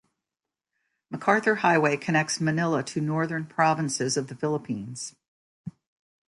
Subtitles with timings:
[1.11, 5.13] MacArthur Highway connects Manila to northern provinces of the Philippines.